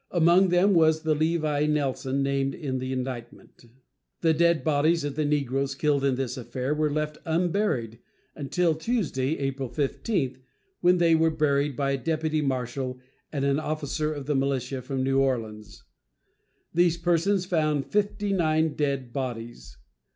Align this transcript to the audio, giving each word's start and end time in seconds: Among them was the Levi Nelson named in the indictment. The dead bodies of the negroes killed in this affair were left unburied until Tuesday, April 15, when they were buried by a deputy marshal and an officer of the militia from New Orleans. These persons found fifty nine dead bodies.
Among 0.09 0.49
them 0.49 0.73
was 0.73 1.03
the 1.03 1.13
Levi 1.13 1.67
Nelson 1.67 2.23
named 2.23 2.55
in 2.55 2.79
the 2.79 2.91
indictment. 2.91 3.65
The 4.21 4.33
dead 4.33 4.63
bodies 4.63 5.03
of 5.03 5.15
the 5.15 5.25
negroes 5.25 5.75
killed 5.75 6.03
in 6.03 6.15
this 6.15 6.37
affair 6.37 6.73
were 6.73 6.89
left 6.91 7.19
unburied 7.23 7.99
until 8.33 8.73
Tuesday, 8.73 9.37
April 9.37 9.69
15, 9.69 10.39
when 10.79 10.97
they 10.97 11.13
were 11.13 11.29
buried 11.29 11.75
by 11.75 11.91
a 11.91 11.97
deputy 11.99 12.41
marshal 12.41 12.97
and 13.31 13.45
an 13.45 13.59
officer 13.59 14.11
of 14.11 14.25
the 14.25 14.33
militia 14.33 14.81
from 14.81 15.03
New 15.03 15.19
Orleans. 15.19 15.83
These 16.73 16.97
persons 16.97 17.45
found 17.45 17.85
fifty 17.85 18.33
nine 18.33 18.69
dead 18.73 19.13
bodies. 19.13 19.77